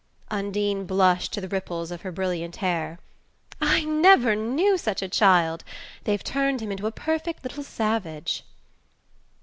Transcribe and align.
Undine 0.31 0.85
blushed 0.87 1.31
to 1.31 1.39
the 1.39 1.47
ripples 1.47 1.91
of 1.91 2.01
her 2.01 2.11
brilliant 2.11 2.55
hair. 2.55 2.97
"I 3.61 3.83
never 3.85 4.35
knew 4.35 4.75
such 4.75 5.03
a 5.03 5.07
child! 5.07 5.63
They've 6.05 6.23
turned 6.23 6.59
him 6.59 6.71
into 6.71 6.87
a 6.87 6.91
perfect 6.91 7.43
little 7.43 7.63
savage!" 7.63 8.43